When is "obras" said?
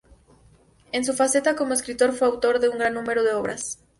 3.35-3.77